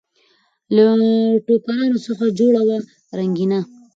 [0.75, 0.85] له
[1.45, 2.77] ټوکرانو څخه جوړه وه
[3.19, 3.59] رنګینه